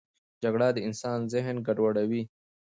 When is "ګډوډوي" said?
1.67-2.23